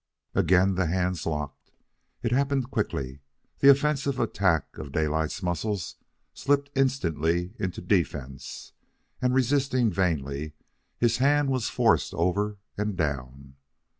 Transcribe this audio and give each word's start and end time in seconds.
Again 0.33 0.73
the 0.73 0.87
hands 0.87 1.27
locked. 1.27 1.69
It 2.23 2.31
happened 2.31 2.71
quickly. 2.71 3.19
The 3.59 3.69
offensive 3.69 4.19
attack 4.19 4.79
of 4.79 4.91
Daylight's 4.91 5.43
muscles 5.43 5.97
slipped 6.33 6.71
instantly 6.75 7.53
into 7.59 7.81
defense, 7.83 8.73
and, 9.21 9.31
resisting 9.31 9.91
vainly, 9.91 10.53
his 10.97 11.17
hand 11.17 11.49
was 11.51 11.69
forced 11.69 12.15
over 12.15 12.57
and 12.79 12.97
down. 12.97 13.57